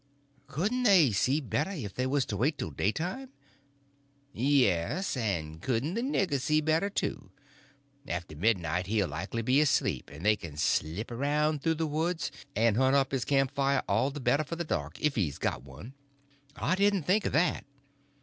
"Couldn't 0.47 0.81
they 0.81 1.11
see 1.11 1.39
better 1.39 1.69
if 1.69 1.93
they 1.93 2.07
was 2.07 2.25
to 2.25 2.35
wait 2.35 2.57
till 2.57 2.71
daytime?" 2.71 3.29
"Yes. 4.33 5.15
And 5.15 5.61
couldn't 5.61 5.93
the 5.93 6.01
nigger 6.01 6.39
see 6.39 6.59
better, 6.59 6.89
too? 6.89 7.29
After 8.07 8.35
midnight 8.35 8.87
he'll 8.87 9.09
likely 9.09 9.43
be 9.43 9.61
asleep, 9.61 10.09
and 10.11 10.25
they 10.25 10.35
can 10.35 10.57
slip 10.57 11.11
around 11.11 11.61
through 11.61 11.75
the 11.75 11.85
woods 11.85 12.31
and 12.55 12.77
hunt 12.77 12.95
up 12.95 13.11
his 13.11 13.25
camp 13.25 13.53
fire 13.53 13.83
all 13.87 14.09
the 14.09 14.19
better 14.19 14.43
for 14.43 14.55
the 14.55 14.63
dark, 14.63 14.99
if 14.99 15.13
he's 15.13 15.37
got 15.37 15.61
one." 15.61 15.93
"I 16.55 16.73
didn't 16.73 17.03
think 17.03 17.27
of 17.27 17.33
that." 17.33 17.63